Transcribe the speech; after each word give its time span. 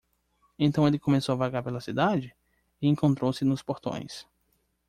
Então 0.57 0.87
ele 0.87 0.97
começou 0.97 1.33
a 1.33 1.35
vagar 1.35 1.61
pela 1.61 1.79
cidade? 1.79 2.35
e 2.81 2.87
encontrou-se 2.87 3.45
nos 3.45 3.61
portões. 3.61 4.25